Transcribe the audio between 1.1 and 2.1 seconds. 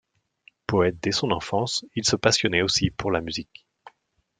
son enfance, il